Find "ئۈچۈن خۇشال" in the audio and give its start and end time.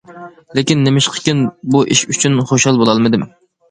2.11-2.85